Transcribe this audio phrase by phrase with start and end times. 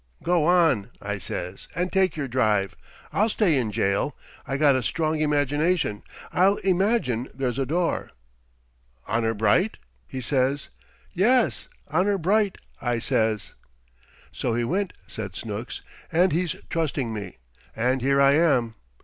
[0.23, 2.75] "'Go on,' I says, 'and take your drive.
[3.13, 4.15] I'll stay in jail.
[4.47, 6.01] I got a strong imagination.
[6.33, 8.09] I'll imagine there's a door.'
[9.07, 9.77] "'Honor bright?'
[10.07, 10.69] he says.
[11.13, 13.53] "'Yes, honor bright,' I says.
[14.31, 17.37] "So he went," said Snooks, "and he's trusting me,
[17.75, 18.73] and here I am.